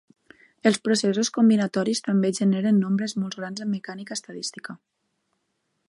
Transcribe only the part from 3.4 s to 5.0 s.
grans en mecànica estadística.